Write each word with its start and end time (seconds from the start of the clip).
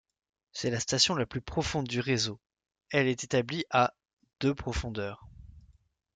C'est 0.51 0.71
la 0.71 0.79
station 0.79 1.13
la 1.13 1.27
plus 1.27 1.41
profonde 1.41 1.87
du 1.87 1.99
réseau, 1.99 2.39
elle 2.89 3.05
est 3.07 3.23
établie 3.23 3.65
à 3.69 3.93
de 4.39 4.51
profondeur. 4.51 5.27